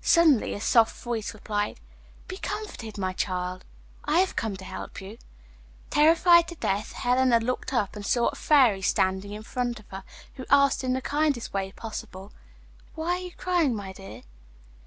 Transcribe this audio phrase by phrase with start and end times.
[0.00, 1.80] Suddenly a soft voice replied,
[2.28, 3.62] 'Be comforted, my child:
[4.06, 5.18] I have come to help you.'
[5.90, 10.02] Terrified to death, Helena looked up and saw a Fairy standing in front of her,
[10.36, 12.32] who asked in the kindest way possible,
[12.94, 14.22] 'Why are you crying, my dear?